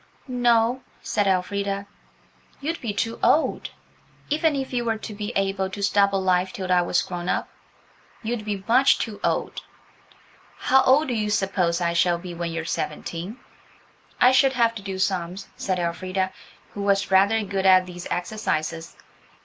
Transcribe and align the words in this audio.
"No," 0.27 0.81
said 1.03 1.27
Elfrida; 1.27 1.85
"you'd 2.59 2.81
be 2.81 2.91
too 2.91 3.19
old–even 3.21 4.55
if 4.55 4.73
you 4.73 4.83
were 4.83 4.97
to 4.97 5.13
be 5.13 5.31
able 5.35 5.69
to 5.69 5.83
stop 5.83 6.11
alive 6.11 6.51
till 6.51 6.71
I 6.71 6.81
was 6.81 7.03
grown 7.03 7.29
up, 7.29 7.47
you'd 8.23 8.43
be 8.43 8.63
much 8.67 8.97
too 8.97 9.19
old." 9.23 9.61
"How 10.57 10.81
old 10.85 11.09
do 11.09 11.13
you 11.13 11.29
suppose 11.29 11.81
I 11.81 11.93
shall 11.93 12.17
be 12.17 12.33
when 12.33 12.51
you're 12.51 12.65
seventeen?" 12.65 13.37
"I 14.19 14.31
should 14.31 14.53
have 14.53 14.73
to 14.73 14.81
do 14.81 14.97
sums," 14.97 15.45
said 15.55 15.77
Elfrida, 15.77 16.31
who 16.73 16.81
was 16.81 17.11
rather 17.11 17.43
good 17.43 17.67
at 17.67 17.85
these 17.85 18.07
exercises. 18.09 18.95